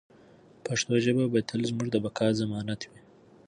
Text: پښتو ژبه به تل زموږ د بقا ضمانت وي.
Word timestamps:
پښتو 0.65 0.93
ژبه 1.05 1.25
به 1.33 1.39
تل 1.49 1.61
زموږ 1.69 1.87
د 1.91 1.95
بقا 2.05 2.27
ضمانت 2.41 2.81
وي. 2.89 3.01